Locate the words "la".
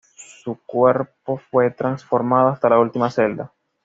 2.69-2.79